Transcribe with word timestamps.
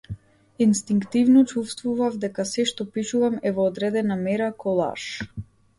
Инстинктивно 0.65 1.43
чувствував 1.51 2.17
дека 2.23 2.47
сѐ 2.53 2.67
што 2.73 2.89
пишувам 2.97 3.39
е 3.53 3.55
во 3.61 3.71
одредена 3.75 4.21
мера 4.29 4.51
колаж. 4.67 5.11